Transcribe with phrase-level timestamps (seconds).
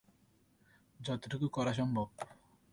[0.99, 2.07] যতটুকু করা সম্ভব।